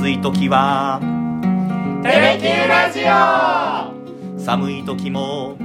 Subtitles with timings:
[0.00, 0.98] 暑い時は。
[2.02, 4.40] テレキューラジオ。
[4.42, 5.58] 寒い時も。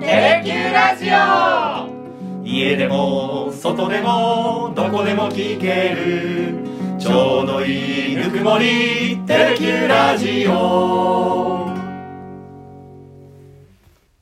[0.00, 2.44] テレキューラジオ。
[2.44, 6.98] 家でも外でもどこでも聞ける。
[6.98, 9.20] ちょうどいいぬくもり。
[9.24, 11.70] テレキューラジオ。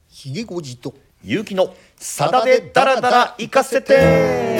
[0.08, 0.92] ひげごじと。
[1.24, 4.55] 勇気のさだでダラダラ行かせて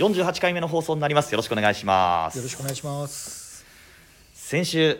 [0.00, 1.30] 48回目の放送になります。
[1.30, 2.36] よろしくお願いします。
[2.38, 3.66] よろしくお願いします。
[4.32, 4.96] 先週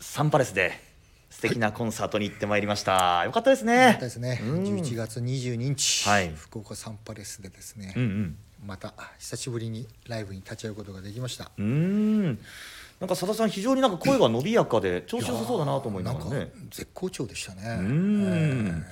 [0.00, 0.80] サンパレスで
[1.28, 3.90] 素敵なコンサートに行ってまいりました、よかったですね。
[3.90, 4.40] ったですね。
[4.42, 4.64] うん。
[4.64, 6.32] 11月22日、はい。
[6.34, 8.36] 福岡サンパレスでですね、うんうん。
[8.66, 11.50] また久しぶりにライブに立ち会うことができました。
[11.58, 12.24] うーん。
[12.24, 16.46] なんか佐田さん非常になんか声が伸びやかで調子良さそうだなと思いながらね。
[16.46, 17.62] か絶好調でしたね。
[17.62, 18.86] うーん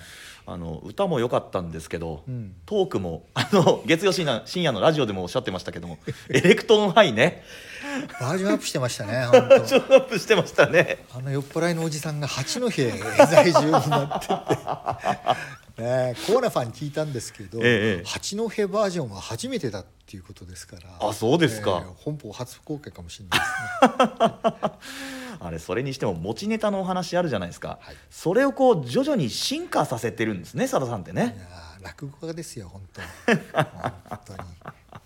[0.50, 2.54] あの歌も良かったんですけど、うん。
[2.64, 5.98] トークも あの月曜深夜深夜のラジオでもおっしゃってましたけども
[6.30, 7.44] エレクトーンハイね。
[8.18, 9.60] バージョンアップしてましたね 本当。
[9.60, 11.04] ちょっとアップしてましたね。
[11.14, 14.34] あの酔っ払いのおじさんが八戸在住になってて。
[15.82, 18.02] ねえコーナファンに聞いたんですけど、ええ。
[18.06, 21.08] 八戸バージョンは初めてだっていうことですから。
[21.08, 21.82] あそうですか。
[21.84, 24.72] ええ本邦初公開かもしれないですね。
[25.40, 27.96] あれそれにしても持ちネタのお話あるじゃないですか、はい。
[28.10, 33.06] それをこう徐々に進化させてるんですね佐田さんっていねやー落語家ですよ本当に。
[33.52, 34.38] 本当に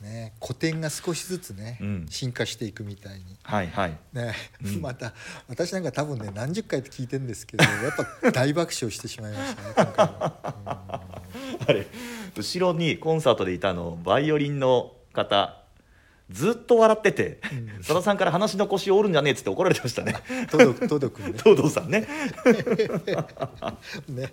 [0.03, 2.07] ね古典が少しずつね、うん。
[2.11, 3.39] 進化していくみたいに。
[3.43, 3.99] はいはい。
[4.13, 4.81] ね、うん。
[4.83, 5.15] また
[5.49, 11.03] 私なんか多分ね何十回って聞いてるんですけど やっぱ大爆笑してしまいましたね今回は。
[11.67, 11.87] あれ
[12.37, 15.63] 後ろにコンサートでいたあのバイオリンの方
[16.33, 17.41] ずっと笑ってて、
[17.79, 20.17] 佐田さんから話の腰を折るんじゃねえっつって怒られてましたね。
[20.31, 21.35] うん届く届くね。
[21.39, 22.07] 東堂さんね。
[24.09, 24.33] ね。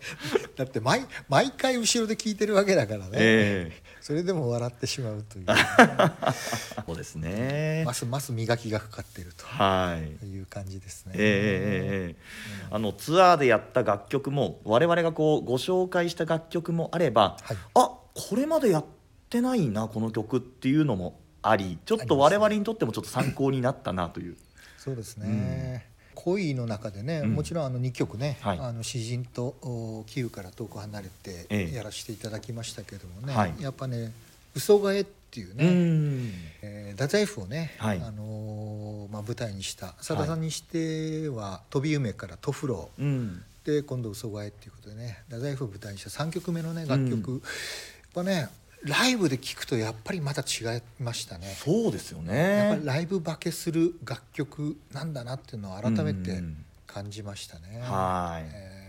[0.55, 3.71] だって毎毎回後ろで聞いてるわけだからね、え
[4.09, 5.53] それでも笑ってしまうという、え
[6.83, 7.83] そうですね。
[7.85, 10.17] ますます磨きがかかっているはい。
[10.17, 11.13] という感じですね。
[11.15, 12.15] ええええええ。
[12.71, 17.57] あのツアーでやった楽曲も我々がこうご紹介した楽曲もあれば、はい。
[17.75, 18.85] あこれまでやっ
[19.29, 24.37] てないなこの曲っていうのもありちょっと我々にとってもちょっと参考になったなという。
[24.79, 25.87] そうですね、
[26.23, 27.33] 恋の中でね、うん。
[27.33, 28.59] もちろんあの2曲ね、はい。
[28.59, 31.75] あの詩人とおキーウから遠く離れてええ。
[31.75, 33.53] やらせていただきましたけどもね、はい。
[33.59, 34.11] やっぱね
[34.55, 36.31] 「嘘替え」っていううね、ん。
[36.61, 37.97] えー太宰府をね、はい。
[38.01, 43.43] あのーまあ、舞台にしたさださんにしては「飛び夢」から「トフロー」うん。
[43.63, 47.37] で今度「嘘替え」っていうことでね太宰府を舞台にした3曲目のね楽曲、うん。
[47.37, 47.43] やっ
[48.13, 48.49] ぱね
[48.83, 51.47] ライブで聴くとやっぱりまた違いましたね。
[51.57, 57.79] そうですよやっぱりねライブ化けする楽曲なんだなっていうのを改めてうん感じましたね。
[57.81, 58.49] はい。
[58.51, 58.79] え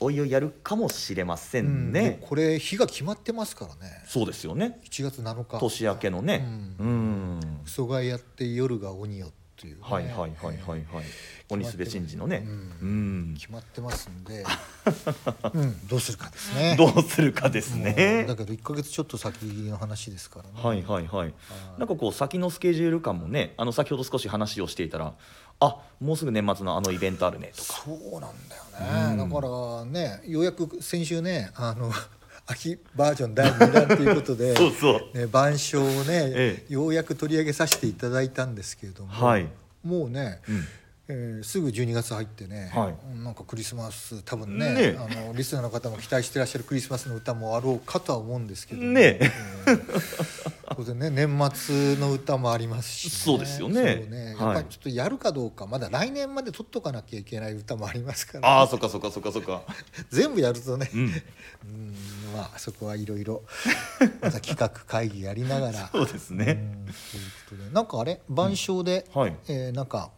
[0.00, 4.02] おいおいやるかもしれませーうんんね、もうこれ日が決まってますからね。
[4.06, 4.78] そうですよね。
[4.84, 5.58] 1月7日。
[5.58, 6.44] 年明けのね。
[6.78, 10.84] ううん、嘘がやって夜が鬼よっていうね、はいはいはいはいはい。
[11.48, 12.44] 鬼須部真治のね。
[12.46, 12.52] うん。
[12.52, 12.84] う
[13.32, 13.34] ん。
[13.38, 14.44] 決まってますんで、
[15.52, 16.76] うん、どうするかですね。
[16.78, 18.24] どうするかですね。
[18.26, 20.50] だけど1か月ちょっと先の話ですからね。
[20.54, 21.24] はいはいはい。
[21.24, 21.34] はい。
[21.78, 25.14] なんかこう先のスケジュール感もねあの先ほど少し話をしていたら
[25.60, 27.82] あもうすぐ年末のあのイベントあるねとか。
[27.84, 31.92] そうなんだよね、うんだからねようやく先週ねあの
[32.50, 34.54] 秋バージョン第2弾ということで
[35.14, 36.64] ね、晩鐘をね、え。
[36.68, 39.48] ようやく取り上げさせていただいたんですけれども、はい。
[39.84, 40.64] もうね、うん
[41.12, 43.16] えーすぐ12月入ってね、はい。
[43.24, 49.18] なんかクリスマス多分ねねあのリスナーの方も期待してらっしゃるクリスマスの歌もあろうかとは思うんですけどもね
[49.66, 49.82] うん
[50.76, 53.96] 当然ね 年末の歌もありますし、そうですよね。
[54.08, 54.54] ねやっはい。
[54.56, 59.62] ぱりちょっとやるかどうかまだ来年まで取っとかなきゃいけない歌もありますから、ああそっかそっかそっかそっか。
[60.10, 61.00] 全部やるとね、うん。
[61.00, 61.94] うん
[62.34, 63.42] まあそこはいろいろ
[64.22, 65.88] また企画会議やりながら。
[65.92, 66.44] そうですね。
[66.52, 67.70] うんということで。
[67.74, 68.20] なんかあれ？
[68.28, 69.36] 晩鐘で、はい。
[69.48, 70.10] えーなんか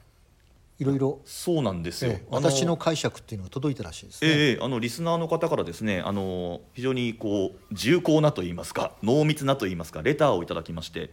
[0.82, 2.12] いろいろそうなんですよ。
[2.12, 2.26] ええ。
[2.30, 4.30] 私の解釈っていうのが届いたらしいですね。
[4.30, 11.10] ええあのリスナーの方からですねあの非常にこう重厚なと言いますか濃密なと言いますかレターをいただきまして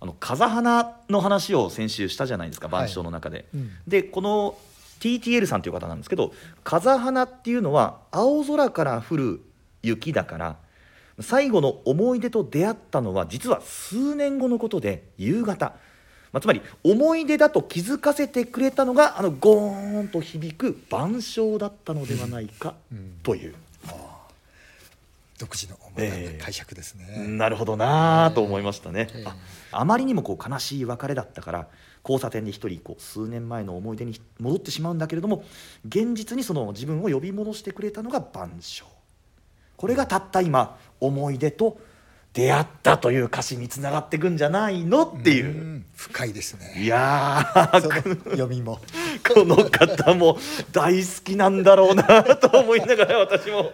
[0.00, 2.86] あの風花の話を先週したじゃないですかはい。
[2.86, 3.46] 晩鐘の中で。
[3.54, 3.70] うん。
[3.86, 4.58] でこの
[5.00, 6.32] TTL さんという方なんですけど
[6.62, 9.40] 風花っていうのは青空から降る
[9.82, 10.56] 雪だから
[11.20, 15.74] 最後の思い出と出会ったのは実は数年後のことで夕方、
[16.34, 23.12] まあ、つまり思い出だと気づかせてくれたのがあのゴーンと響く晩鐘だったのではないかうん。
[23.22, 23.54] という、
[25.38, 26.42] 独自のええ。
[26.42, 27.28] 解釈ですね。
[27.28, 29.24] なるほどなぁと思いましたね、ええ。
[29.26, 29.36] あ
[29.70, 31.68] あまりにもこう悲しい別れだったから
[32.02, 35.44] 交差点で一人こう数年前の思い出に戻ってしまうんだけれども
[35.86, 38.90] 現実にその自分を呼び戻してくれたのが晩鐘。
[39.76, 41.78] これがたった今思い出と
[42.34, 45.46] 出会ったという歌詞につながっていくんじゃないのっていう。
[45.46, 46.82] ん深いですね。
[46.82, 48.80] いやーその読みも。
[49.26, 50.36] この方も
[50.72, 53.62] 大好きなんだろうなと思いながら私も。
[53.62, 53.70] ね。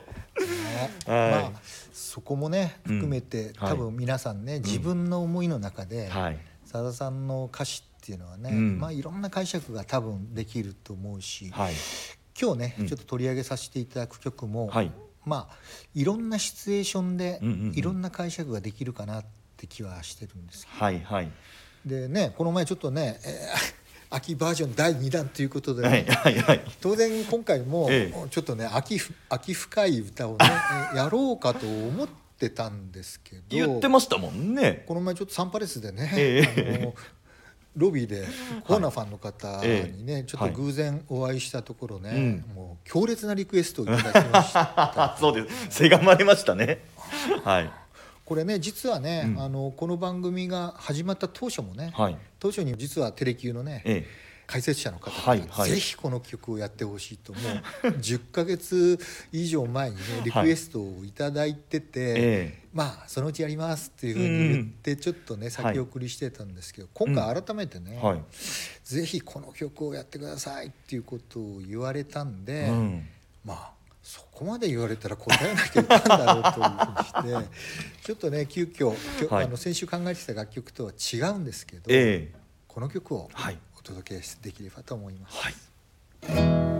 [1.07, 1.31] はい。
[1.31, 1.53] まあ
[1.93, 2.95] そこもねうん。
[2.97, 3.71] 含めて、はい。
[3.71, 6.39] 多分皆さんね、自分の思いの中ではい。
[6.67, 8.79] さださんの歌詞っていうのはね、うん。
[8.79, 11.75] まあいろんな解釈が多分できると思うし、はい。
[12.39, 12.87] 今日ね、うん。
[12.87, 14.93] ちょっと取り上げさせていただく曲も、はい
[15.25, 15.57] まあ
[15.95, 17.41] いろんなシチュエーションで
[17.75, 19.25] いろんな解釈ができるかなっ
[19.57, 21.31] て気はしてるんですはいはい。
[21.85, 23.81] でねこの前ちょっとね、えー
[24.13, 26.65] 秋バージョン第2弾ということでね、はいはいはい。
[26.81, 30.39] 当然今回もえちょっとね秋ふ秋深い歌をね
[30.95, 33.43] え やろうかと思ってたんですけど。
[33.51, 34.83] 言ってましたもんね。
[34.89, 36.81] この前ちょっとサンパレスでね、ええ。
[36.81, 36.95] あの
[37.77, 38.27] ロビーで
[38.67, 42.55] コーナーファンの方ええにね、ちょっと偶然お会いしたところね、うん。
[42.55, 44.73] もう強烈なリクエストをいただきました。
[44.77, 45.67] あ そうです。
[45.71, 46.81] せがまれましたね。
[47.45, 47.71] はい。
[48.25, 49.43] これね実はね、うん。
[49.43, 52.19] あのこの番組が始まった当初もね、はい。
[52.39, 54.07] 当初に実はテレキューのね、え
[54.47, 55.71] 解説者の方が、はいはい。
[55.71, 57.39] ぜひこの曲をやってほしいとも
[57.85, 58.99] う 10ヶ月
[59.31, 62.15] 以上前にねリクエストをいただいてて、え
[62.57, 68.23] えまあそのうちやりますっていうふうに言ってちょっとね先送りしてたんですけど、今回改めてね、はい。
[68.85, 73.09] ぜひこの曲をやってくださいっていうことを言われたんで、うん。
[73.45, 73.71] まあ
[74.03, 77.57] そこまで言われたら答えなきゃいかんだろうというふうにして
[78.07, 79.45] ちょっとね急遽きょはい。
[79.47, 82.41] あの先週考えてた楽曲とは違うんですけど、ええ。
[82.69, 85.37] この曲をはいお届けできればと思います。
[85.39, 86.80] はい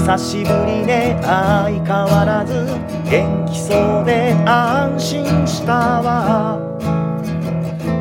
[0.00, 2.64] 久しぶりね相変わらず
[3.08, 6.58] 元気そうで安心したわ。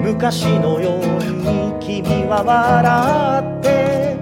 [0.01, 4.17] 昔のように君は笑って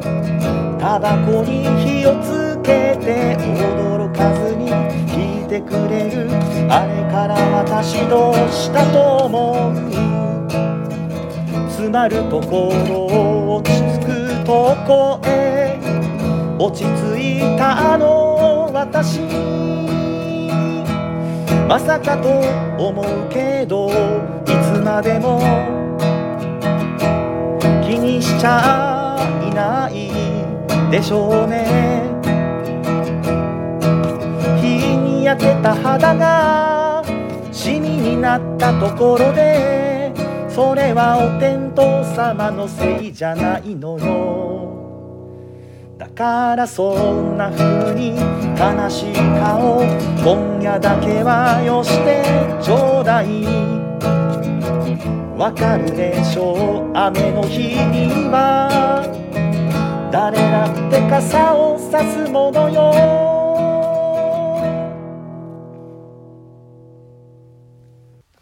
[0.79, 4.71] タバコに火をつけて驚かずに
[5.13, 6.31] 聞いてくれる。
[6.69, 9.75] あれから私どうしたと思う？
[11.69, 15.66] 詰まるところ落ち着くとこへ
[16.59, 19.21] 落ち着いたあの私。
[21.67, 22.29] まさかと
[22.81, 23.91] 思うけどい
[24.45, 25.41] つまでも
[27.83, 30.09] 気にしちゃいない
[30.89, 32.03] でしょうね。
[34.61, 37.03] 日に焼けた肌が
[37.51, 40.13] シミになったところで
[40.47, 44.76] それはお天道様のせいじゃないのよ。
[45.97, 48.09] だからそんな風に
[48.55, 49.81] 悲しい顔
[50.23, 52.23] 今夜だけはよして
[52.63, 53.43] ちょうだい。
[55.35, 59.03] わかるでしょう雨の日には。
[60.11, 63.27] 誰だって傘をさすものよ。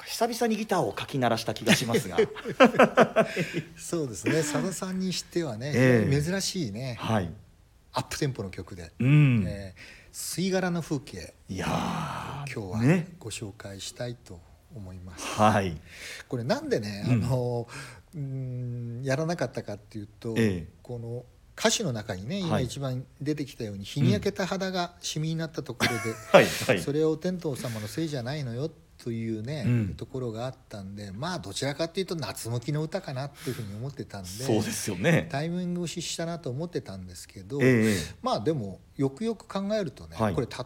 [0.06, 2.18] 久々にギターをかき鳴らした気がしますが。
[3.76, 4.34] そうですね。
[4.36, 6.22] 佐田さんにしてはね、ええ。
[6.22, 6.98] 珍しいね。
[7.00, 7.30] はい
[7.96, 11.34] アップテンポの曲で、うん、えー吸い殻の風景。
[11.50, 11.66] いや
[12.54, 13.08] 今日はね。
[13.20, 14.40] ご紹介したいと
[14.74, 15.26] 思います。
[15.26, 15.76] ーはい。
[16.30, 17.24] これなんでね、うん。
[17.26, 17.68] あの
[18.16, 20.68] うんやらなかったかっていうと、ええ。
[20.82, 21.26] この
[21.60, 22.64] 歌詞の中にね今はい。
[22.64, 25.98] 一番出てきたように、日に焼けた肌がシミになったところで、
[26.32, 26.80] はいはい。
[26.80, 28.72] それはお天道様のせいじゃないのよ
[29.06, 29.94] というね、うん。
[29.96, 35.28] ところがあったんでまあどちらかっていうと夏向きの歌かなっていうふうに思ってたんでそうですよね。
[35.32, 40.34] タイミングを失したなと思ってたんですけど、えまあでもよくよく考えるとね、はい。
[40.34, 40.66] これた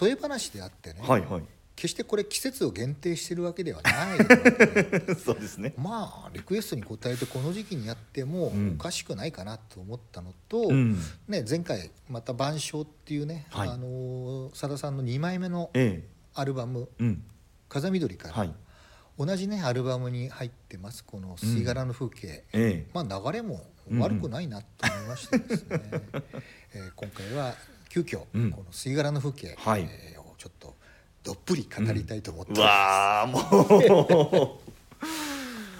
[0.00, 1.42] 例え話であってね、えはいはい。
[1.74, 5.14] 決してこれ季節を限定してるわけではないわけで。
[5.18, 5.74] そうですね。
[5.76, 8.76] まあリクエストに応えてこの時期にやってもうん。
[8.78, 11.00] おかしくないかなと思ったのと、うん。
[11.26, 13.68] ね、前回また「晩鐘」っていうね、はい。
[13.70, 17.24] あのーさださんの2枚目のえアルバムえうん
[17.72, 18.54] 「風緑」から、はい。
[19.18, 22.90] 同じねアルバムに入ってますこの「吸い殻の風景」ええ。
[22.94, 23.64] まあ流れも
[23.98, 25.80] 悪くないなと思いましてですね、
[26.74, 27.54] えー今回は
[27.88, 28.50] 急遽、うん。
[28.50, 29.82] この「吸い殻の風景」はい。
[29.82, 30.74] えーをちょっと
[31.22, 32.62] どっぷり語りたいと思ってうます。
[32.62, 34.68] わあもう。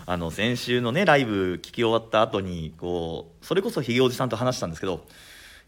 [0.04, 5.06] あの先週のねライブ聞き終わった後にこうそれこそひげおじさんと話したんですけど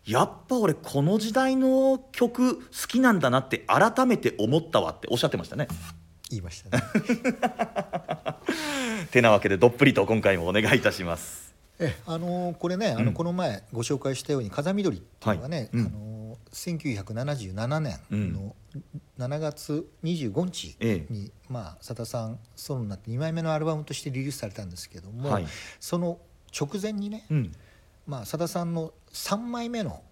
[0.04, 5.68] やっぱ俺この時代の曲好きなんだなって改めて思ったわっておっしゃってましたね。
[6.30, 6.82] 言いましたね。
[9.10, 11.54] てなわけでどっぷりと今回もお願いいたします。
[11.78, 13.04] えあのーこれね、あうん。
[13.06, 15.68] のこの前ご紹介したように「風緑」っていうのがね、はい。
[15.72, 15.86] うん。
[15.86, 16.14] あのー
[16.52, 17.98] 1977年
[18.32, 18.54] の
[19.18, 25.46] 7月25日えに、まあ佐田さんソロになって2枚目のアルバムとしてリリースされたんですけども、はい。
[25.80, 26.18] その
[26.56, 27.52] 直前にね、うん。
[28.06, 30.02] まあ、佐田さんの3枚目のはい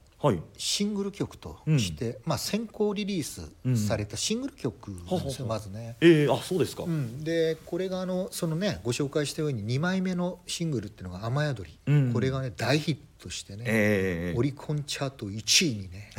[0.56, 5.96] シングル曲として、まあ、先行リリースされたシングル曲なんですよ、まずね。
[6.00, 12.12] えー、あそうですか、うん、でこれがあのそのねご紹介したように2枚目のシングルっていうのが「雨宿り」うん。
[12.12, 16.10] これがね大ヒットしてね、えー、オリコンチャート1位にね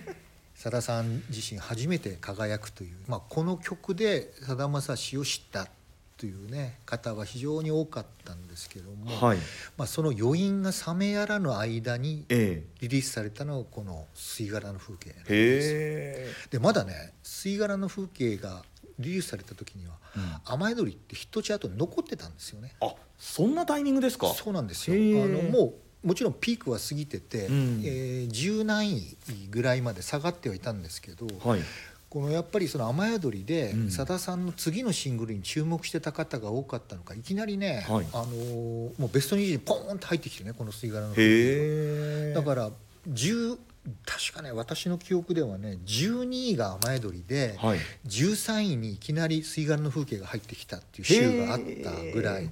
[0.54, 5.68] さださん自身初めて輝くという、まあ、この曲でさだまさしを知った
[6.16, 9.38] というね方は非常に多かったんですけども、はい。
[9.76, 16.50] まあ、その余韻が冷めやらぬ間にえリリースされたのがこの「吸い殻の風景」なんー、です。
[16.50, 18.64] でまだね「吸い殻の風景」が
[18.98, 22.74] リリースされた時にはうん「雨宿り」ってヒットチャートに残ってたんですよね。
[22.80, 24.32] あそんなタイミングですか？
[24.34, 24.96] そうなんですよ。
[25.22, 27.82] あのもうもちろんピークは過ぎてて、うん。
[27.84, 29.16] えー10何位
[29.50, 31.60] ぐらいまで下がってはいたんですけど、はい
[32.08, 33.90] このやっぱりその雨宿りでうん。
[33.90, 37.14] さだ、さんの次のシングルに注目してた方が多かったのか。
[37.14, 38.06] いきなりね、はい。
[38.12, 41.14] あのーもうベスト20にポーンと入ってきてねこの吸い殻の
[42.34, 42.70] だから
[43.08, 43.58] 10
[44.04, 47.78] 確かね私の記憶ではね12位が雨宿りで、はい。
[48.06, 52.50] 13位にいきなり吸い殻の風景が入ってきたっていう週があったぐらい。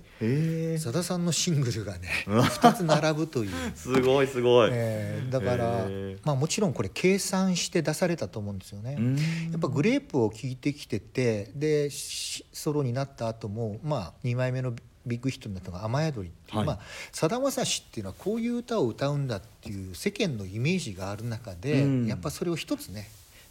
[0.78, 3.50] さださんのシングルがね 2つ並ぶという。
[3.74, 5.88] すごいすごい、えーだから
[6.24, 8.96] まあ、もちろんこれ計算して出されたと思うんですよね。
[8.98, 9.16] うん。
[9.16, 9.22] や
[9.56, 14.74] っぱグレープを聴いてきててでしソロになった後もまあ2枚目の
[15.06, 16.66] ビッグヒットになったのが「雨宿り」っていう、はい。
[16.66, 16.80] まあ
[17.12, 22.06] さだまさしっていうのはこういう歌を歌うんだっていう世間のイメージがある中で、うん。
[22.06, 23.08] やっぱそれを一つね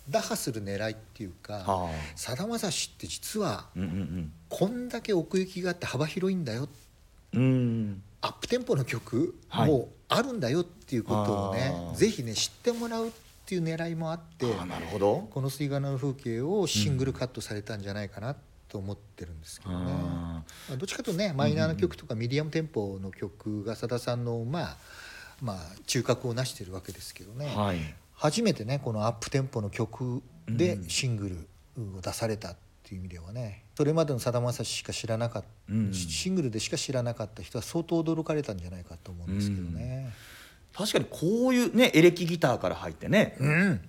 [0.09, 4.31] 打破する狙いっていうかはさだまさしって実はあうんうん。
[4.49, 6.67] こんだけ奥行きがあって幅広いんだよ。
[7.33, 7.41] うん。
[7.41, 9.69] うんアップテンポの曲はい。
[9.69, 11.93] もあるんだよっていうことをね、あ。
[11.93, 13.11] ーぜひね知ってもらうっ
[13.45, 15.27] ていう狙いもあってあなるほど。
[15.31, 18.35] この「水柄の風景」をシングルカットされたんじゃないかな
[18.73, 19.93] と思ってるんですけどね。
[20.69, 24.77] どっちかというとねマイナーな曲とかミディアムテンポの曲がさださんのまあ
[25.41, 27.77] まあ中核を成してるわけですけどね、ーはい。
[28.15, 30.89] 初めてねこのアップテンポの曲でうん。
[30.89, 31.29] シング
[31.77, 33.63] ルを出されたっていう意味ではね。
[33.77, 35.93] それまでのさだまさししか知らなかった、うん。
[35.93, 40.11] シングルでしか知らなかった人は相当驚かれたんじゃないかと思うんですけどね。
[40.75, 43.37] 確かにこういうねエレキギターから入ってね。
[43.39, 43.81] うん、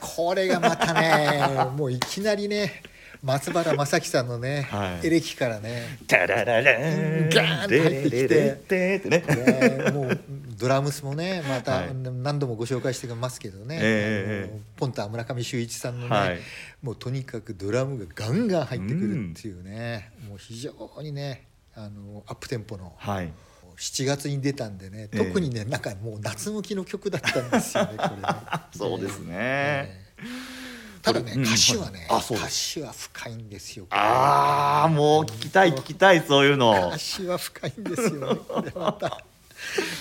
[0.00, 2.82] これがまたねもういきなりね
[3.24, 5.06] 松原正樹さんのね、はい。
[5.06, 7.30] エレキからねタラララーン。
[7.30, 9.24] ガーンって入ってきててね
[9.84, 10.20] ねもう
[10.58, 16.38] ドラムスもねまたはい何度もご紹介してますけどね、ポンタ村上修一さんのね、はい
[16.82, 23.32] もうとにかくドラムがガンガン入ってくるっていうね、もう非常にねあのアップテンポのはい
[23.78, 28.22] 7月に出たんでねええ特にね、なんかもう夏向きの曲だったんですよねこれね
[28.76, 30.63] そうですねええ
[31.04, 31.42] ただねうん。
[31.42, 33.86] 歌詞はね、歌詞は深いんですよ。
[33.90, 36.88] ああもう聞きたい聞きたいそういうの。
[36.88, 38.34] 歌詞は深いんですよ。
[38.34, 39.22] ねこれまた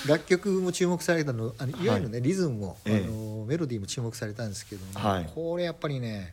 [0.07, 1.87] 楽曲も注目されたのあのい。
[1.87, 3.05] わゆるね、リズムも、ええ。
[3.05, 5.29] あのメロディーも注目されたんですけどね、はい。
[5.35, 6.31] これやっぱりね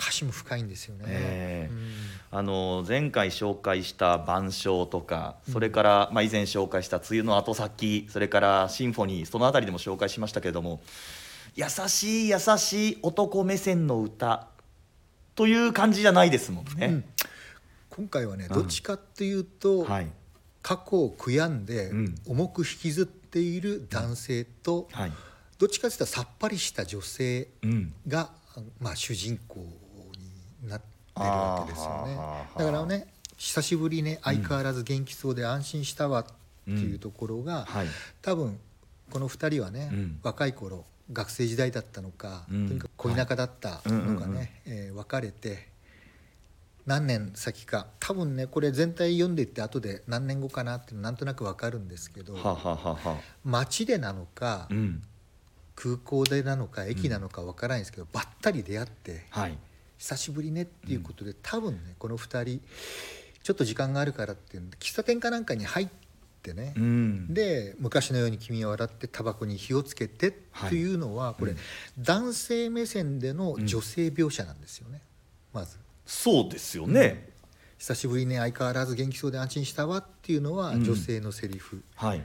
[0.00, 1.72] 歌詞も深いんですよね、ええ。
[1.72, 1.92] うん。
[2.32, 10.80] あの前回紹介した「晩鐘」とかそれから、まあ、以前紹介した「梅雨の後先」それから「シンフォニー」そのあたりでも紹介しましたけれども
[11.54, 14.48] 優しい優しい男目線の歌。
[15.34, 16.86] という感じじゃないですもんね。
[16.86, 17.04] うん。
[17.90, 18.54] 今回はねうん。
[18.54, 20.06] どっちかっていうと、はい。
[20.62, 22.14] 過去を悔やんでうん。
[22.26, 25.12] 重く引きずっている男性と、はい。
[25.58, 27.92] どっちかというとさっぱりした女性うん。
[28.06, 28.30] が、
[28.80, 32.16] まあ、主人公になってるわけですよね。
[32.56, 33.06] だからね
[33.36, 36.24] 久しぶりね相変わらず元気そうで安心したわっ
[36.64, 37.86] ていうところが、はい。
[38.20, 38.58] 多分
[39.10, 40.20] この2人はね、うん。
[40.22, 42.68] 若い頃学生時代だったのか、うん。
[42.68, 45.70] とにかく恋仲だったのかね、えー別れて
[46.84, 55.02] 何年先か多分ねこれ全体読んでいって後で何年後かなっていうのなんとなく分かるんですけどはははは街でなのか、うん。
[55.74, 59.58] 空港でなのか駅なのか分からないんですけど、ばったり出会ってはい。
[59.98, 62.60] 久しぶりねっていうことで、多分ねこの2人
[63.42, 66.01] ちょっと時間があるからっていうんで喫茶店かなんかに入って
[66.52, 67.32] ね、うん。
[67.32, 70.32] で昔のように君は笑ってタバコに火をつけてっ
[70.68, 71.58] ていうのは、これ、うん。
[71.98, 75.00] 男性目線での女性描写なんですよね、
[75.52, 75.78] まず。
[76.04, 77.28] そうですよね、
[77.78, 80.84] 久しぶりに相変わらず元気そうで安心したわっていうのはうん。
[80.84, 82.22] 女性のセリフ、はい。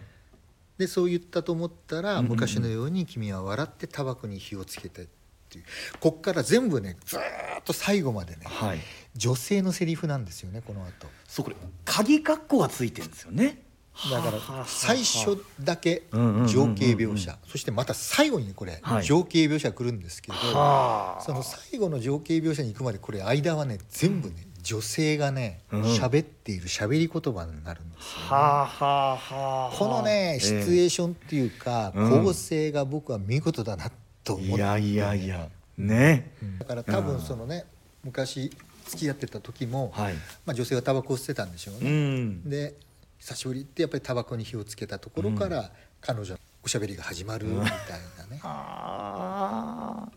[0.79, 2.17] でそう言ったと思ったら、うん。
[2.17, 5.07] うんうん昔のように君は笑ってタバコに火をつけてっ
[5.49, 5.65] ていう。
[5.99, 8.79] こっから全部ねずーっと最後までねはい。
[9.15, 11.07] 女性のセリフなんですよねこの後。
[11.27, 13.63] そうこれ鍵括弧がついてるんですよね
[14.11, 17.37] だから最初だけ情景描写。
[17.47, 19.03] そしてまた最後にねこれはい。
[19.03, 21.21] 情景描写来るんですけど、はあ。
[21.21, 25.81] その最後の情景描写に行くまでこれ間はね全部ね女性がねうん。
[25.83, 29.75] 喋、っている喋り言葉になるんですよ、ねはあはあはあ。
[29.75, 32.23] このねシチュエーションっていうか、うん。
[32.23, 33.91] 構成が僕は見事だな
[34.23, 34.55] と思って。
[34.55, 35.49] いやいやいや。
[35.77, 36.31] ね。
[36.59, 37.65] だから多分そのね、
[38.03, 38.51] 昔
[38.85, 40.13] 付き合ってた時も、はい。
[40.45, 42.49] まあ、女性はタバコを吸ってたんでしょううね、ん。
[42.49, 42.73] で
[43.19, 45.71] 久しぶりってやっぱりタバコに火をつけたところから、
[46.01, 47.69] 彼女のおしゃべりが始まるみたい
[48.17, 50.07] なね、あ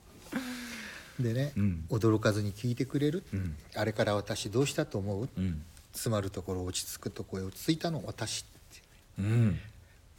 [1.19, 1.85] でね、うん。
[1.91, 3.57] 驚かずに聞いてくれる、うん。
[3.75, 5.65] あれから私どうしたと思う、ーうん。
[5.93, 8.03] 詰まるところ落ち着くところへ落ち着いたの？
[8.07, 8.83] 私って。
[9.19, 9.59] うん。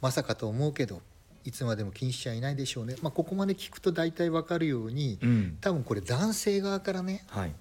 [0.00, 1.00] まさかと思うけど
[1.44, 5.58] いつまでも気にしちゃいないでしょうね、まあ、ここまで聞くと大体わかるように、うん。
[5.60, 7.54] 多分これ男性側からねはい。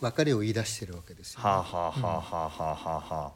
[0.00, 3.32] 別れを言い出してるわけですよ、はあはあはあはあはあはあは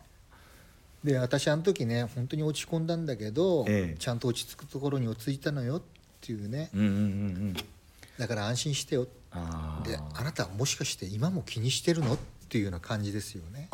[1.04, 3.97] で私あの時ね本当に落ち込んだんだけど、ええ。
[3.99, 5.82] ちゃんと落ち着くところに落ち着いたのよっ
[6.21, 6.71] ていうね。
[6.75, 6.99] うんうんうんう
[7.50, 7.56] ん。
[8.18, 9.09] だから安心してよ。
[9.32, 9.88] あー。
[9.88, 12.18] であなたはもしかして今も気にしてるのっ
[12.49, 13.68] ていうような感じですよね。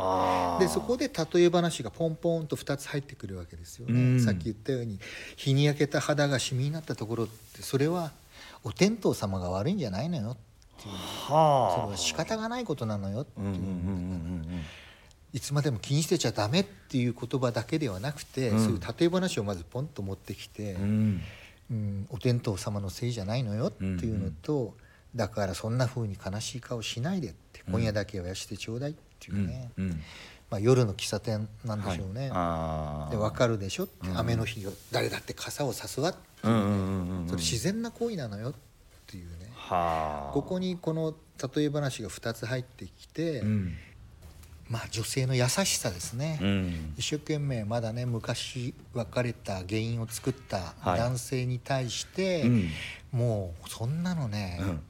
[0.60, 4.20] でそこで例え話がポンポンと2つ入ってくるわけですよね、うん。
[4.20, 4.98] さっき言ったように
[5.36, 8.12] 日に焼けた肌がシミになったところってそれは
[8.64, 10.36] お天道様が悪いんじゃないのよっ
[10.82, 10.94] ていう。
[10.94, 11.74] はあ。
[11.74, 13.46] それは仕方がないことなのよっていう、
[15.32, 18.64] いつまでも気にしてちゃダメっていう言葉だけではなくて、うん。
[18.64, 20.82] そういう例え話をまずポンと持ってきて、うん。
[20.82, 21.22] うん
[21.70, 24.74] うんお天道様のせいじゃないのよっていうのと、
[25.14, 29.84] だからそんな風に悲しい顔しないでって、今夜だけはやしてちょうだいっていうね、うん。
[29.84, 30.02] うん。
[30.50, 32.30] まあ、夜の喫茶店なんでしょうね。
[32.30, 34.18] はいで分かるでしょって、うん。
[34.18, 38.54] 雨の日が誰だって傘を差すわっていうね、うんうんうんうんそれ自然な行為なのよっ
[39.06, 39.50] ていうね。
[39.54, 40.32] はあ。
[40.32, 41.14] ここにこの
[41.54, 43.74] 例え話が2つ入ってきて、うん
[44.68, 46.94] まあ女性の優しさですね、うん。
[46.96, 50.98] 一生懸命まだね昔別れた原因を作ったはい。
[50.98, 52.70] 男性に対して、うん。
[53.12, 54.80] もうそんなのね、うん。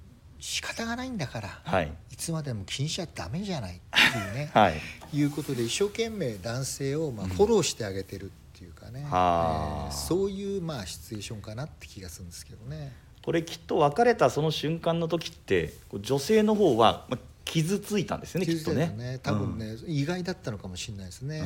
[0.41, 1.93] 仕方がないんだから、はい。
[2.13, 3.81] いつまでも気にしちゃダメじゃないっ
[4.13, 4.81] ていうね、 はい。
[5.13, 9.89] いうことで一生懸命男性をまあフォローしてあげてるっていうかね、はあ。
[9.91, 12.93] えーそういうまあシチュエーションかなって気がするんですけどね。
[13.25, 19.13] これきっと別れたその瞬間の時って女性の方はまあ傷ついたんですよねきっとね。
[19.15, 21.43] よ多分ね、意外だったのかもしれないですね。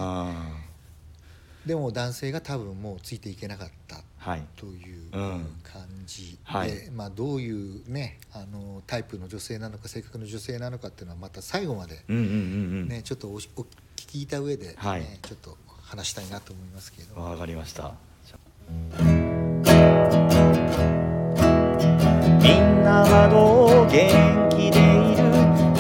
[1.65, 4.03] でも男性が多分もうついていけなかった
[4.57, 6.91] といううん感じで、はい。
[6.91, 12.35] まあ、どういうねあのタイプの女性なのか性格の女性なのかっていうのはまた最後まで、うんうんうんう
[12.85, 12.89] ん。
[12.89, 15.07] ねちょっとおお聞きた上で、ねはい。
[15.23, 17.21] ちょっと話したいなと思いますけど。
[17.21, 17.95] わかりました。
[18.69, 18.75] み
[22.59, 24.52] んなはどう元気？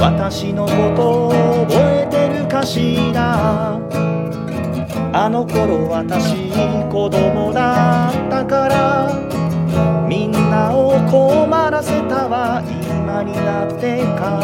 [0.03, 1.31] 私のことを
[1.69, 3.79] 覚えてるかしら？
[5.12, 6.51] あの頃私
[6.91, 9.12] 子供だったから
[10.09, 12.65] みんなを困らせたわ。
[12.67, 14.43] 今になって考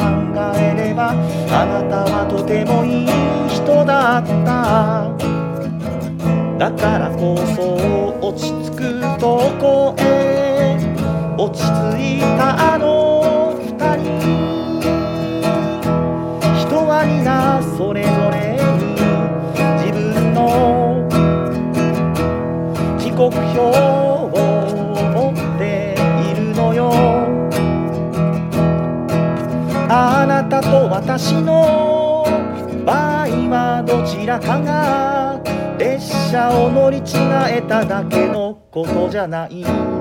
[0.55, 3.09] えればあなたはとてもいい
[3.49, 5.11] 人だった。
[6.57, 7.75] だからこそ
[8.25, 10.77] 落ち着くとこへ
[11.37, 11.66] 落ち着
[11.99, 13.08] いたあの
[17.79, 18.97] それぞれに
[19.79, 21.07] 自分の
[22.99, 24.35] 時刻表を
[25.14, 25.95] 持って
[26.29, 26.91] いるのよ。
[29.88, 32.27] あなたと私の
[32.85, 35.41] 場合はどちらかが
[35.79, 37.03] 列車を乗り違
[37.49, 39.97] えただけのことじゃない。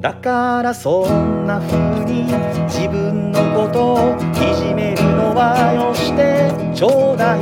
[0.00, 2.22] だからそんな風に
[2.68, 7.40] 自分のことをいじめるのはよしてちょうだい。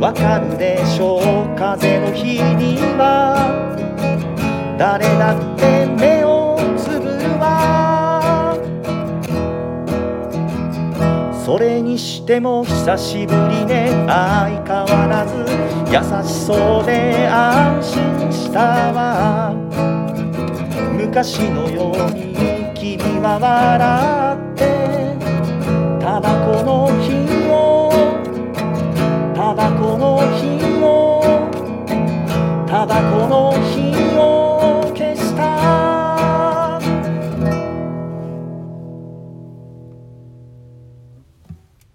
[0.00, 1.56] わかるでしょう。
[1.56, 3.36] 風の日には。
[4.76, 8.56] 誰だって目をつぶるわ。
[11.44, 13.90] それにしても久しぶりね。
[14.08, 15.46] 相変わらず
[15.88, 19.61] 優しそうで安心したわ。
[21.12, 22.32] 昔のように
[22.72, 24.64] 君は笑って
[26.00, 27.12] タバコの火
[27.50, 27.92] を
[29.36, 31.20] タバコの火を
[32.66, 36.80] タバコの火を消した。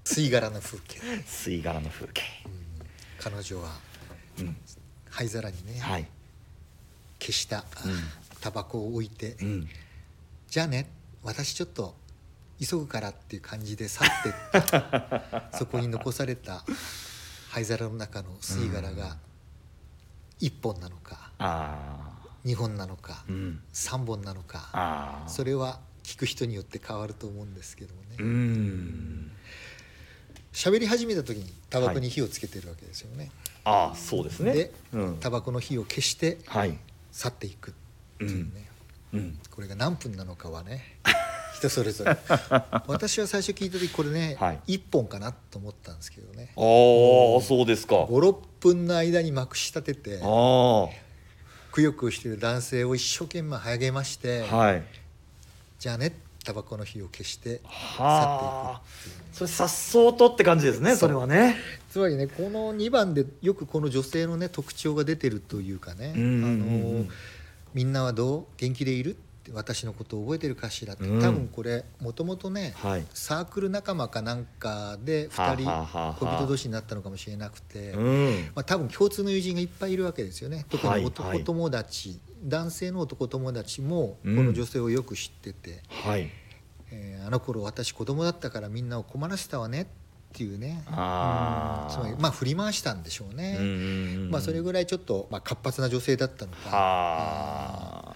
[0.05, 0.99] 吸い殻の風景。
[1.25, 2.21] 吸い殻の風景。
[3.19, 3.71] 彼女は
[4.41, 4.55] うん
[5.09, 6.05] 灰皿にね、はい。
[7.19, 9.67] 消した、うんタバコを置いて、うん。
[10.47, 10.89] じゃあね
[11.23, 11.95] 私ちょっと
[12.59, 15.49] 急ぐからっていう感じで去ってった。
[15.57, 16.63] そこに残された
[17.49, 19.17] 灰皿の中の吸い殻が
[20.41, 23.61] 1本なのかあ2本なのかあうん。
[23.73, 29.31] 3本なのかそれは聞く人によって変わると思うんですけどもうねん。
[30.53, 33.29] 喋り始めた時にタバコに火をつけてるわけですよね、
[33.63, 34.53] ああそうですね。
[34.53, 35.17] でうん。
[35.19, 36.77] タバコの火を消してはい。
[37.11, 37.71] 去っていく。
[37.71, 37.73] っ
[38.17, 38.69] ていうね、
[39.13, 39.39] うん。
[39.51, 40.83] これが何分なのかはね
[41.57, 42.17] 人それぞれ。
[42.87, 44.77] 私は最初聞いた時これね、はい。
[44.77, 46.51] 1本かなと思ったんですけどね。
[46.55, 48.03] ああそうですか。
[48.03, 50.87] 56分の間にまくし立ててあ
[51.71, 54.83] くよくよしてる男性を一生懸命励まして、あはい。
[55.79, 58.81] じゃあねタバコの火を消してはあ。
[59.33, 61.57] それさっそうとって感じですねそれはね。
[61.91, 67.05] つまりねこの2番でよくこの女性のね特徴が出てるというかね、うんうんうんあの
[67.77, 69.11] みんなはどう元気でいる？
[69.11, 69.13] っ
[69.43, 71.21] て私のことを覚えてるかしらって、うん。
[71.21, 73.05] 多分これもともとね、はい。
[73.13, 78.51] サークル仲間かなんかではあ2人恋人同士になったのかもしれなくて、うん。
[78.55, 80.65] まあ、多分共通の友人がいっぱいいるわけですよね。
[80.69, 81.05] 特にはい。
[81.05, 84.35] 男はい友達、男性の男友達もこうん。
[84.47, 86.31] の女性をよく知ってて、はい。
[86.89, 89.91] えーあの頃私子供だったからみんなを困らせたわねって
[90.43, 90.83] いうね。
[90.87, 93.57] ああつまりまあ振り回したんでしょうね、
[94.29, 98.15] まあ、それぐらいちょっと、まあ、活発な女性だったのかは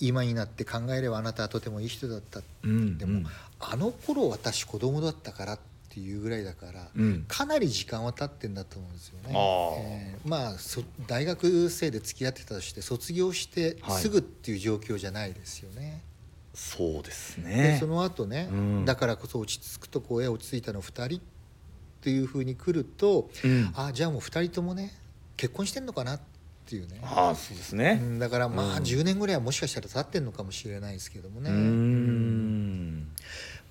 [0.00, 2.40] 今になって考えればあなたはとてもいい人だった。
[2.64, 3.28] うんでも、
[3.60, 5.58] あの頃私子供だったからっ
[5.90, 7.24] ていうぐらいだから、うん。
[7.28, 9.34] かなり時間は経ってんだと思うんですよね。
[9.34, 9.36] あー。
[9.78, 16.02] えーまあそ大学生で付き合ってたとして卒業してはいすぐっていう状況じゃないですよね。
[16.52, 18.84] そうですでねその後ね、うん。
[18.84, 21.20] だからこそ落ち着くとこへ落ち着いたの2人っ
[22.00, 23.72] ていうふうに来ると、うん。
[23.76, 24.92] あじゃあもう2人ともね
[25.36, 26.20] 結婚してんのかなっ
[26.66, 27.00] ていうね。
[27.02, 28.82] ああそうですうねんだからまあうん。
[28.82, 31.50] 10年ぐらいはもしかしたら経ってんのかもしれないですけどもね。
[31.50, 33.08] うーん。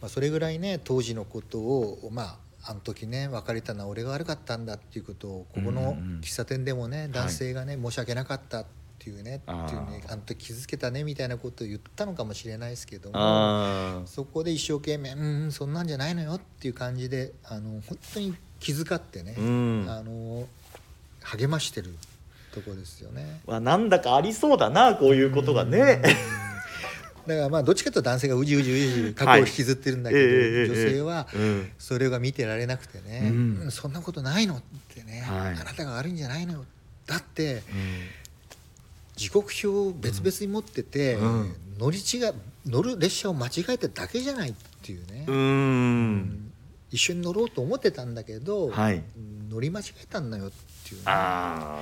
[0.01, 2.23] まあ、それぐらいね当時のことをま
[2.63, 8.78] ああの時ね別れたのは俺が悪かったんだっていうことをここの喫茶店でもね、男性がね、申し訳なかったって
[9.09, 19.85] いうねっていうねあの時傷つけたねみたいなことを言ったのかもしれないですけどもあそこで一生懸命「うんうんそんなんじゃないのよ」っていう感じであの本当に気遣ってね、うん。
[19.89, 20.47] あの
[21.21, 21.95] 励ましてる
[22.53, 23.41] とこですよね。
[23.47, 26.01] あなんだかありそうだなこういうことがね。
[27.27, 31.71] だからまあどっちかというと男性がうじうじうじうじ過去を引きずってるんだけど、はい女性はうん。
[31.77, 33.61] それが見てられなくてね、うん。
[33.63, 34.61] うんそんなことないのっ
[34.93, 35.53] てね、はい。
[35.53, 36.65] あなたが悪いんじゃないのよ。
[37.05, 37.63] だって
[39.19, 41.53] 時刻表を別々に持ってて、うん。
[41.77, 42.21] 乗り違い
[42.65, 46.51] 乗る列車を間違えただけじゃないっていうね、うーん。
[46.89, 48.95] 一緒に乗ろうと思ってたんだけど、はい。
[48.95, 50.51] うん乗り間違えたんだよっ
[50.87, 51.03] ていうね。
[51.07, 51.81] あ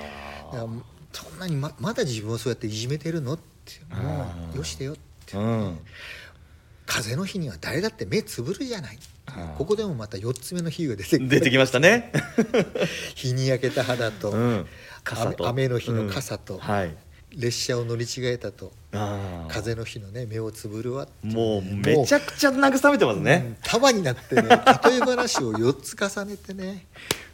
[1.12, 4.96] そんなにままだ自分をそうやっていじめてるのってもうよしてよっ
[5.26, 5.78] てあうん。
[6.86, 8.98] 風の日には誰だって目つぶるじゃない。
[9.56, 12.12] ここでもまた4つ目の比喩が出て出てきましたね。
[13.14, 14.66] 日に焼けた肌と、うん。
[15.04, 15.46] 傘と。
[15.48, 16.54] 雨雨の日の傘と。
[16.54, 16.96] うんはい
[17.36, 18.72] 列車を乗り違えたと。
[19.48, 23.44] 風の日のね目をつぶるわっていもうねめちゃくちゃ慰めてますね。
[23.46, 26.86] うん束になってね 例え話を4つ重ねてね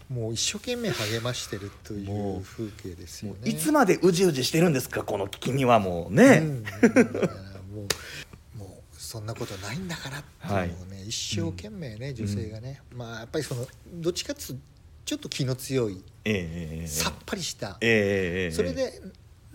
[0.09, 3.51] もう一生懸命励ましてるといもうう風景ですよね。
[3.51, 7.05] いつまでうじうじしてるんですかこの君はもううね、んだから
[7.73, 7.87] も
[8.55, 10.23] うもうそんなことないんだからっ
[10.67, 14.61] ていうのをね、一生懸命ね女性がね、まあやっぱりそのどっちかっつうと
[15.05, 16.87] ちょっと気の強いええええええ。
[16.87, 18.51] さっぱりした、ええええええ。
[18.51, 19.01] それで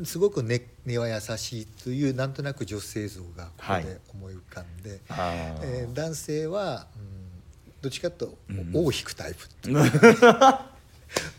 [0.04, 8.38] すごく根根は優しいというなんとなく女性像がここで思い浮かんで、ああえー男性は、うん、どっちかと
[8.74, 10.70] 尾を引くタイプっていう。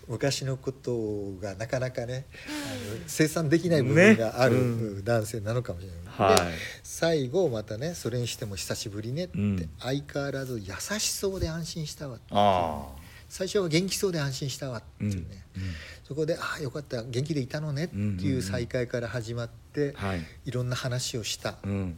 [0.09, 4.61] 昔のことがなかなかねあの生産できない部分がある、ね。
[4.61, 4.65] う
[4.99, 5.05] ん。
[5.05, 5.99] 男性なのかもしれない。
[6.09, 6.37] はい。
[6.37, 6.43] で
[6.83, 9.71] 最後またねそれにしても久しぶりねって、うん。
[9.79, 12.89] 相変わらず優しそうで安心したわあ
[13.31, 15.63] 最初は元気そうで安心したわっていうね、うん。
[15.63, 15.71] うん。
[16.05, 20.27] そこで「ああよかった元気でいたのね」っていう再会から始まって、はい。
[20.45, 21.97] いろんな話をした、うん。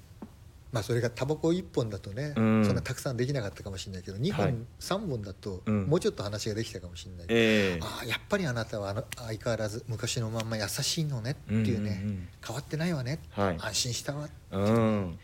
[0.73, 2.65] まあそれがタバコ1本だとね、うん。
[2.67, 4.55] そんなたくさんできなかったかもしれないけど2本、はい。
[4.79, 5.87] 3本だとうん。
[5.87, 7.27] もうちょっと話ができたかもしれない。
[7.27, 7.79] けど、ええ。
[7.81, 12.29] ああやっぱりあなたはあの相変わらず昔のまんま優しいのねっていうね、うんうんうん。
[12.47, 13.57] 変わってないわね、はい。
[13.59, 15.19] 安心したわうん。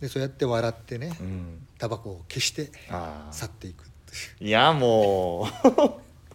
[0.00, 1.66] でそうやって笑ってね、うん。
[1.78, 2.70] タバコを消して
[3.32, 3.84] 去っていく。
[3.84, 3.89] って
[4.40, 5.48] いやも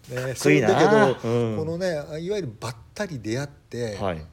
[0.10, 0.68] いう、ね、っこいいな。
[0.70, 1.58] だけど、うん。
[1.58, 4.26] このねいわゆるばったり出会って、うはい。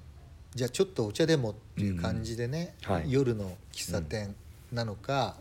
[0.55, 2.92] じゃあちょっとお茶でもっていう感じでね、うん。
[2.92, 3.12] はい。
[3.12, 4.35] 夜の喫茶店
[4.72, 5.37] なのか、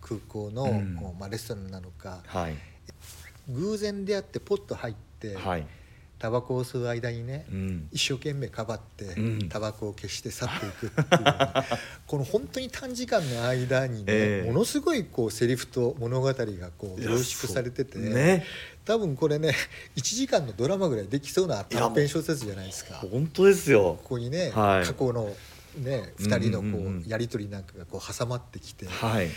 [0.00, 0.94] 空港の、うん。
[1.18, 2.20] まあ、レストランなのか。
[2.26, 2.54] はい。
[3.48, 5.66] 偶然出会ってポッと入って、はい
[6.18, 7.88] タバコを吸う間にね、うん。
[7.92, 9.48] 一生懸命かばって、うん。
[9.48, 11.34] タバコを消して去っていくっていうね、
[12.06, 14.50] この本当に短時間の間にね、ええ。
[14.50, 16.34] ものすごいこうセリフと物語が
[16.78, 18.46] こう凝縮されてて、ね。
[18.86, 19.52] 多分これね
[19.96, 22.98] 1時間のドラマぐらいできそうな短編小説じゃないですか。
[23.02, 24.00] こ本当ですよ。
[24.02, 24.86] こにね、はい。
[24.86, 25.34] 過去の
[25.76, 26.74] ね2人のこうん。
[26.74, 29.26] うんうんうやり取りなんかがこう挟まってきて、はい。
[29.26, 29.32] うん。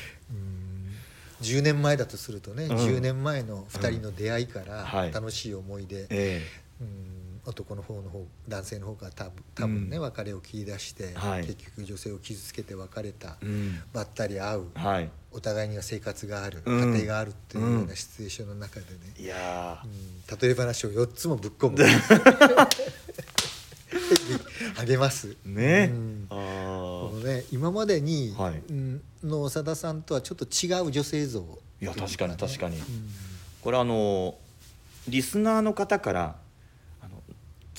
[1.42, 2.78] 10年前だとするとね、うん。
[2.78, 5.12] 10年前の2人の出会いからはい。
[5.12, 6.42] 楽しい思い出、え
[6.82, 7.42] うん。
[7.46, 10.04] 男の方の方男性の方が多分多分ね、うん。
[10.04, 11.46] 別れを切り出して、はい。
[11.46, 13.82] 結局女性を傷つけて別れた、えうん。
[13.94, 15.10] ばったり会うはい。
[15.32, 16.92] お互いには生活がある、うん。
[16.94, 20.40] 家庭があるっていうようなシチュエーションの中でね、いやうん。
[20.40, 21.78] 例え話を4つもぶっ込む。
[24.76, 25.36] 励ます。
[25.46, 25.90] ね。
[25.92, 26.28] うん。
[26.30, 28.62] あこのーね今までに、はい。
[28.70, 31.42] うんの長田さんとはちょっと違う女性像
[31.82, 32.78] いや確かに確かに。
[32.78, 32.84] うん。
[33.62, 34.38] これあの
[35.08, 36.36] リスナーの方から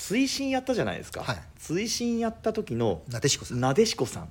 [0.07, 1.37] 追伸やったじゃないですか、はい。
[1.59, 3.61] 追伸やった時のなでしこさん。
[3.61, 4.29] なでしこさん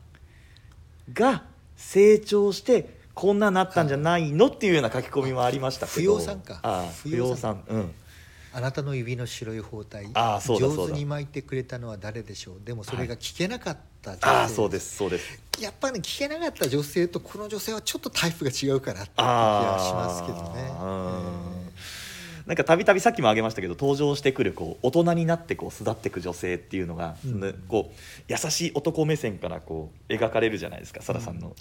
[1.12, 1.44] が
[1.76, 5.94] 成長してこんななったんじゃないのっていうような書き込みもありましたけど。
[5.94, 6.88] 不要さんか。
[7.04, 7.62] 不要さん。
[7.68, 7.94] うん。
[8.52, 10.10] あなたの指の白い包帯。
[10.14, 12.60] あーそう上手に巻いてくれたのは誰でしょう。
[12.64, 15.40] でもそれが聞けなかった女性、ああそうですそうです。
[15.60, 20.42] やっぱり、ね、聞けなかった女性とこの女性はちょっとタイプが違うかなっていう気はしますけど
[21.54, 21.59] ね
[22.46, 27.40] なんかたびたびさっきも挙げましたけど登場してくるこう大人になってこう育っていく女性っていうのが、うん。
[27.40, 27.94] ねこう
[28.28, 31.54] 優しい男目線からこう描かれるじゃないですかさださんの、ー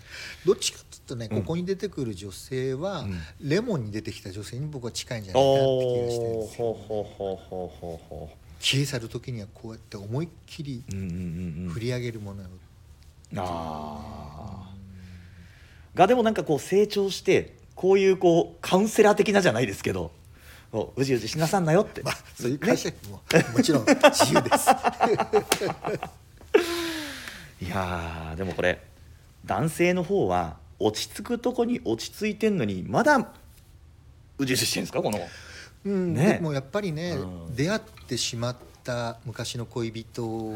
[0.46, 1.42] どっちかっていうとね、うん。
[1.42, 3.20] ここに出てくる女性は、うん。
[3.42, 6.66] レモンに出てきた女性に僕は近いんじゃないかなって気がしてるんおですよ。
[6.66, 11.70] ほうほうほうほうほうほ消え去る時にはこうやって思いっきりううんうんうんうん。
[11.70, 12.46] 振り上げるものを、
[13.38, 15.98] あー。
[15.98, 20.12] がでもなんかこう成長してこういうこうカウンセラー的なじゃないですけど
[20.72, 23.22] こううじうじしなさんなよって、まあそういう解釈も
[23.54, 24.70] もちろん自由です。
[27.66, 28.82] いやーでもこれ
[29.46, 35.02] 男性の方は落ち着くとこに落ち着いてんのにまだうじうじしてるんですか？
[35.02, 35.20] この
[35.86, 36.34] うん、ね。
[36.36, 37.56] でもやっぱりね、うん。
[37.56, 40.54] 出会ってしまった昔の恋人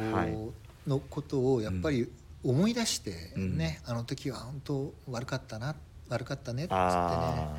[0.87, 2.09] のことをやっぱり
[2.43, 5.75] 思い出してね、あの時は本当悪かったな
[6.09, 6.79] 悪かったねっつってね。
[6.81, 7.55] あ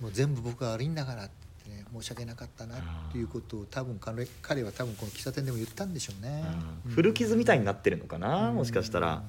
[0.00, 1.37] もう全部僕が悪いんだからって
[1.68, 2.78] ね申し訳なかったなっ
[3.12, 6.44] ていうことを多分彼彼は多分この喫茶店でも言ったんでしょうね。
[6.88, 9.22] ー、古傷みたいになってるのかな、もしかしたら、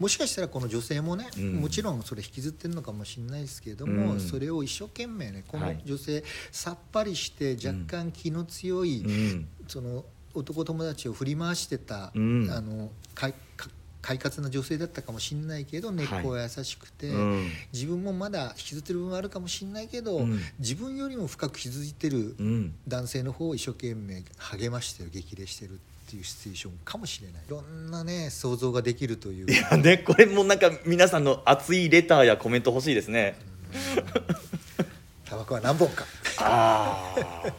[0.00, 1.54] もしかしたらこの女性もね、うん。
[1.56, 4.20] もちろんそれ引きずってるのかもしれないですけれども、うん。
[4.20, 5.82] それを一生懸命ねこのはい。
[5.84, 9.48] 女性、さっぱりして若干気の強い、うん。
[9.68, 12.50] その男友達を振り回してた、うん。
[12.50, 13.68] あの快か
[14.02, 17.50] 快活な女性だったかもしれないけど根っこは優しくて、うん。
[17.72, 20.40] 自分もまだ引きずってる部分はあるかもしれないけど、うん。
[20.58, 22.74] 自分よりも深く気づいてるうん。
[22.88, 25.76] 男性の方を一生懸命励ましてる激励してるっ
[26.10, 27.42] ていうシチュエーションかもしれない。
[27.46, 29.50] いろんなね想像ができるという。
[29.50, 33.36] いやねこれもなんか皆さんの熱いレターやコメント欲しいですね、
[35.24, 36.04] タバコは何本か。
[36.38, 37.52] ああ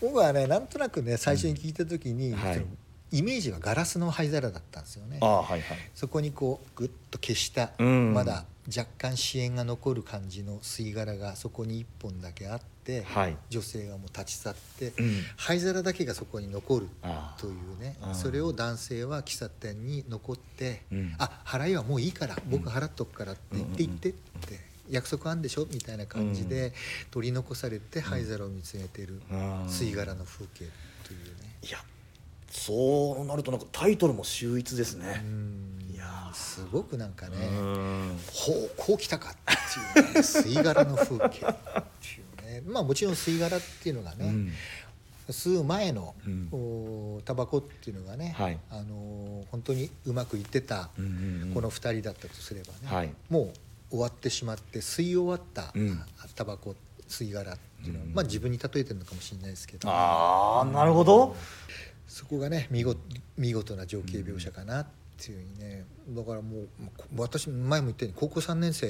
[0.00, 2.54] 僕はねなんとなくね最初に聞いた時に、はい。
[2.54, 2.66] その
[3.12, 5.18] イメージはガラスの灰皿だったんですよね。
[5.20, 5.62] はいはい。
[5.94, 8.14] そこにこうグッと消した、うん。
[8.14, 13.36] まだ若干支援が残る感じの吸い殻がそこに1本だけあって、はい。
[13.48, 15.22] 女性がもう立ち去って、うん。
[15.36, 16.88] 灰皿だけがそこに残る
[17.38, 21.14] というねそれを男性は喫茶店に残って「うん。
[21.18, 26.72] あ払いはもういいから僕払っとくから」って言って言ってって約束あんでしょみたいな感じで
[27.10, 29.66] 取り残されて灰皿を見つめてるうん。
[29.66, 30.68] 吸い殻の風景
[31.04, 31.56] というね。
[31.62, 31.78] いや
[32.50, 35.22] そうなるとなんかタイトルも秀逸ですね。
[35.24, 35.94] うん。
[35.94, 36.34] いやー。
[36.34, 38.18] すごくなんかねうん。
[38.32, 39.32] ほうこう来たかっ
[39.94, 41.50] ていう、ね、吸い殻の風景っていう
[42.46, 42.62] ね。
[42.66, 44.52] まあもちろん吸い殻っていうのがね、うん。
[45.28, 46.48] 吸う前の、うん。
[46.50, 48.58] おタバコっていうのがね、はい。
[48.70, 51.54] あのー本当にうまくいってたうんうんうん。
[51.54, 53.12] この2人だったとすればね、はい。
[53.28, 53.52] もう
[53.90, 56.02] 終わってしまって吸い終わった、うん。
[56.34, 56.74] タバコ
[57.08, 58.14] 吸い殻っていうのは、うん。
[58.14, 59.88] まあ自分に例えてるのかもしれないですけど。
[59.88, 61.36] ああなるほど
[62.10, 62.98] そこがね見事
[63.38, 65.84] 見事な情景描写かなっていうね。
[66.08, 66.68] だからもう
[67.16, 68.88] 私前も言ったように高校3年生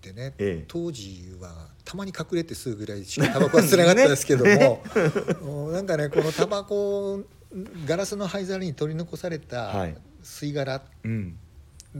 [0.00, 0.64] でね、ええ。
[0.66, 4.82] 当時はたまに隠れて吸うぐらいしかタバコは吸えなかったですけども、
[5.40, 7.22] もうなんかねこのタバコ
[7.86, 9.96] ガラスの灰皿に取り残されたはい。
[10.24, 11.38] 吸い殻うん。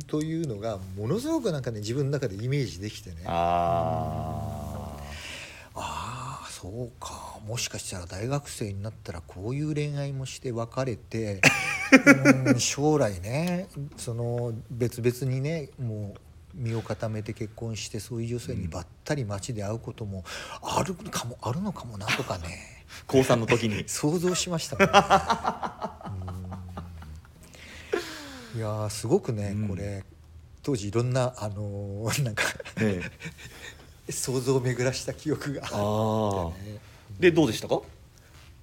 [0.09, 3.19] というのがものすごくなんかね自分の中でイメージできてね。
[3.27, 4.97] あ
[5.75, 11.41] ああそうかもしかしたら大学生になったらこういう恋愛もして別れて
[12.47, 16.21] うん将来ねその別々にねもう
[16.55, 20.25] 身を固めて結婚してそういう女性にばったり街で会うことも
[20.63, 22.85] あるかもあるのかもなとかね。
[22.89, 23.85] あ 高3の時に。
[23.89, 24.93] 想像しましたもんね。
[28.53, 28.59] うん。
[28.59, 29.69] いやーすごくね、うん。
[29.69, 30.05] これ
[30.63, 32.45] 当時いろんなあのーなんか
[32.81, 33.01] え
[34.09, 34.13] え。
[34.13, 36.79] 想像を巡らした記憶があってね
[37.23, 37.81] でどうでしたか？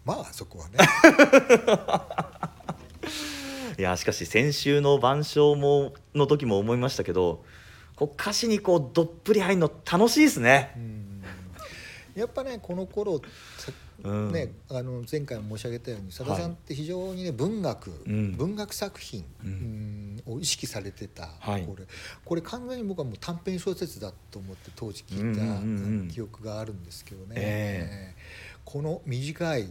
[0.03, 0.77] まあそこはね。
[3.79, 7.45] いやしかし先週の晩鐘もの時も思いましたけど
[7.95, 10.73] こう歌詞にこうどっぷり入るの楽しいですね。
[10.75, 11.23] うん。
[12.15, 13.21] やっぱねこの頃
[13.57, 13.71] さ
[14.03, 14.33] うん。
[14.33, 18.33] ね、あの前回も申し上げたようにさださんって非常にね文学、うん。
[18.33, 19.49] 文学作品、うん。
[19.49, 21.63] うんを意識されてた、はい。
[21.63, 21.85] これ
[22.25, 28.15] これ完全に僕はもう短編小説だと思って当時聞いた、記憶があるんですけどね、ええ。
[28.17, 28.19] ー
[28.71, 29.67] この短い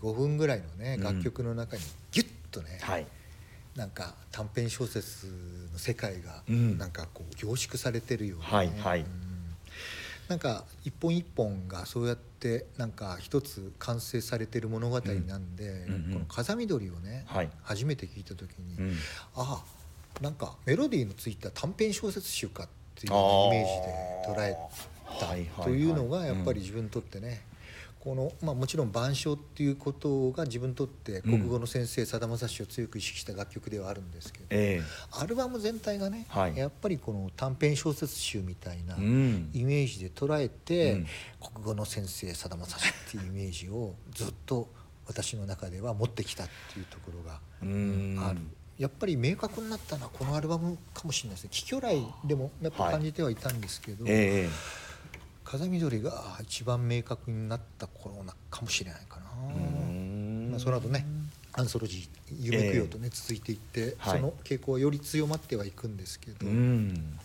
[0.00, 1.02] 5分ぐらいのねうん。
[1.02, 1.82] 楽曲の中に
[2.12, 3.06] ギュッとね、はい。
[3.74, 5.26] なんか短編小説
[5.72, 6.78] の世界がうん。
[6.78, 8.72] なんかこう凝縮されてるような、ね。
[8.78, 9.04] はい
[10.28, 17.50] なんか一本一本がそうやってなんか一つ完成されてる物語なんで、うんうんこの「風緑」をね、はい。
[17.62, 18.96] 初めて聞いた時に、うん。
[19.34, 19.64] あ
[20.20, 23.16] あなんかメロディーのついた短編小説集かっていうイ
[23.50, 27.42] メージで捉えたというのがやっぱり自分にとってね、
[28.06, 36.56] この、まあ、もちろん板書っていうことが自分にとって国語の先生さだまさしを強く意識した楽曲ではあるんですけど、えアルバム全体がね、はい。
[36.56, 41.06] やっぱりこの短編小説集みたいなイメージで捉えて、うん。
[41.52, 44.68] 国語の先生さだまさしっていうイメージをずっと
[45.08, 48.22] 私の中では持ってきたっていうところがうん。
[48.24, 48.38] ある。
[48.78, 54.85] やっぱり明確になったのはこのアルバムかもしれないですね「貴巨来」でもやっぱ感じてはいたんですけど、ええ
[55.46, 59.58] 風緑が一番明確になった頃なかもしれないかな、う
[59.92, 60.48] ん。
[60.50, 61.06] まあ、その後ね
[61.52, 64.18] アンソロジー「夢供養」とね続いていって、はい。
[64.18, 67.16] その傾向はより強まってはいくんですけど、うん。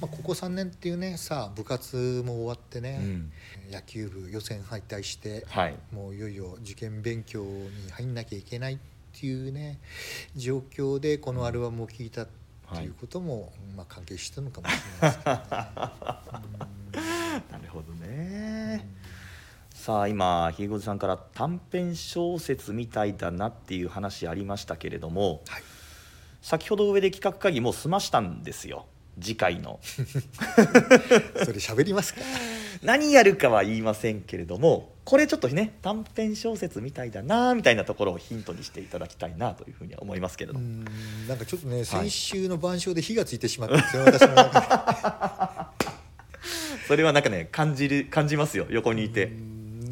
[0.00, 3.32] まあ、ここ3年っていうねさあ部活も終わってね、うん。
[3.70, 5.76] 野球部予選敗退して、はい。
[5.92, 8.78] もういよいよ受験勉強に入んなきゃいけないっ
[9.12, 9.78] ていうね
[10.34, 12.28] 状況でこのアルバムを聴いたっ
[12.74, 17.12] ていうことも、まあ、関係してるのかもしれないですけどね。
[17.50, 18.86] なるほどね。
[19.74, 25.62] さあ今ひげごじさんから短編小説みたいだなっていう話ありましたけれどもはい。
[26.42, 28.86] 先ほど上で企画会議もう済ましたんですよ。
[29.20, 29.80] 次回の。
[29.84, 32.20] それ喋りますか？
[32.82, 40.84] 何やるかは言いませんけれどもこれちょっとね短編小説みたいだなみたいなところをヒントにしていただきたいなというふうには思いますけれども、うん
[41.26, 45.45] なんかちょっとね先週の晩鐘で火がついてしまったんですよ、私の中
[46.86, 49.36] それはなんかね感じる感じますよ横にいて、で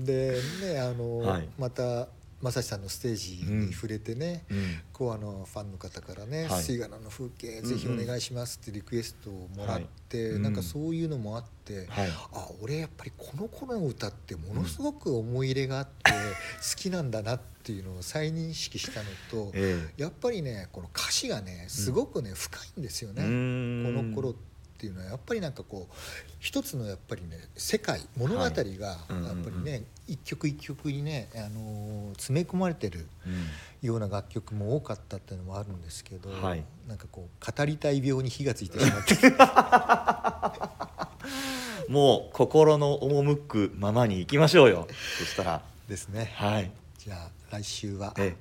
[0.04, 1.48] でねあの、はい。
[1.59, 2.09] また
[2.42, 4.59] 正志さんのステージに触れてね、うん。
[4.92, 6.62] こうあのファンの方からね「はい。
[6.62, 10.40] 水柄の風景ぜひお願いします」ってリクエストをもらって、はい。
[10.40, 12.11] なんかそういうのもあって、はい。
[12.33, 23.22] あ俺やっぱりこの頃の歌ってものすごく思い入れがあって 好きなんだなっていうのを再認識したのと、えやっぱりねこの歌詞がねすごくね、深いんですよね。
[23.22, 24.54] この頃って
[24.85, 25.94] いうのはやっぱりなんかこう
[26.38, 33.47] 一つのやっぱりね世界物語がやっぱりね、一曲一曲にね、あのー詰め込まれてるうん。
[33.83, 36.64] ような楽曲も多かったっていうのもあるんですけど、はい。
[36.88, 39.14] なんかこう語りたい病に火がついてしまって。
[41.92, 44.88] もう心の赴くままに行きましょうよ。
[45.18, 45.62] そしたら。
[45.88, 46.33] ですね。
[46.35, 46.70] はい。
[46.99, 48.35] じゃあ来週はえ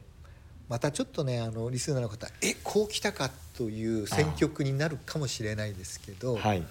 [0.73, 6.63] またちょっとねあのリスナーの方えこう来たかという選曲になるかもしれないですけど、はい。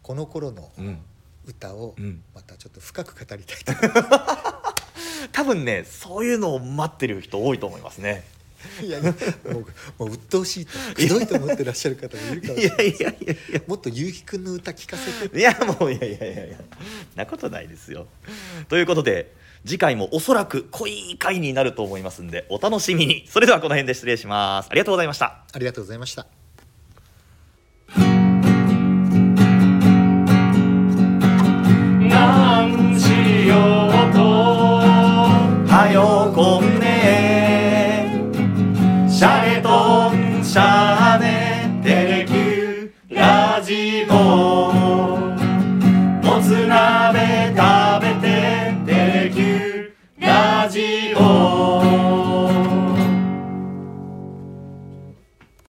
[0.00, 0.98] この頃のうん。
[1.44, 2.22] 歌をうん。
[2.36, 4.74] またちょっと深く語りたいと思いま
[5.32, 8.22] 多分ねそういうのを待ってる人多いと思いますね。
[8.78, 8.84] す。
[8.86, 9.12] いやいや
[9.52, 13.62] もうもう鬱陶しいとひどいと思ってらっしゃる方もいるかもいしれないやいやいやいや。
[13.66, 15.36] もっと結城くんの歌聞かせて。
[15.36, 16.58] いやもういやいやいやいや。
[17.16, 18.06] なことないですよ。
[18.68, 23.26] ということで次回もおそらく濃い回になると思いますんでお楽しみに。
[23.28, 24.68] それではこの辺で失礼します。
[24.70, 25.44] ありがとうございました。
[25.52, 26.37] ありがとうございました。